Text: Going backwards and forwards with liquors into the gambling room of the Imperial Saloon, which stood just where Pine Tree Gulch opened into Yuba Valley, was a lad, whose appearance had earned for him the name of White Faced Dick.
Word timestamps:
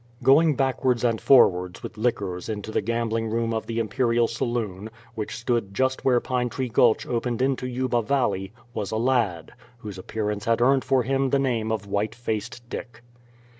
Going 0.23 0.55
backwards 0.55 1.03
and 1.03 1.21
forwards 1.21 1.83
with 1.83 1.95
liquors 1.95 2.49
into 2.49 2.71
the 2.71 2.81
gambling 2.81 3.27
room 3.29 3.53
of 3.53 3.67
the 3.67 3.77
Imperial 3.77 4.27
Saloon, 4.27 4.89
which 5.13 5.37
stood 5.37 5.75
just 5.75 6.03
where 6.03 6.19
Pine 6.19 6.49
Tree 6.49 6.69
Gulch 6.69 7.05
opened 7.05 7.39
into 7.39 7.67
Yuba 7.67 8.01
Valley, 8.01 8.51
was 8.73 8.89
a 8.89 8.97
lad, 8.97 9.53
whose 9.77 9.99
appearance 9.99 10.45
had 10.45 10.59
earned 10.59 10.83
for 10.83 11.03
him 11.03 11.29
the 11.29 11.37
name 11.37 11.71
of 11.71 11.85
White 11.85 12.15
Faced 12.15 12.67
Dick. 12.67 13.03